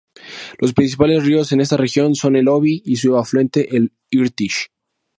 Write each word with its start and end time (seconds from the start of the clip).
Los 0.57 0.73
principales 0.73 1.23
ríos 1.23 1.51
en 1.51 1.61
esta 1.61 1.77
región 1.77 2.15
son 2.15 2.35
el 2.35 2.47
Obi 2.47 2.81
y 2.83 2.95
su 2.95 3.15
afluente 3.19 3.75
el 3.77 3.91
Irtish. 4.09 4.69